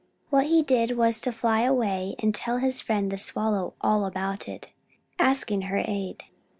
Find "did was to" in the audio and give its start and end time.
0.63-1.31